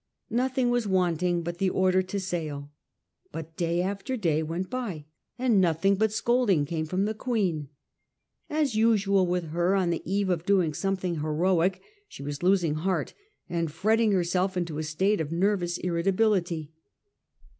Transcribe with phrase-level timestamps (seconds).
[0.31, 2.71] Nothing was wanting but the order to sail;
[3.31, 5.05] but day after day went by
[5.37, 7.69] and nothing but scolding came from the Queen.
[8.49, 13.13] As usual with her on the eve of doing something heroic, she was losing heart
[13.47, 16.71] and fretting herself into a state of nervous irritability.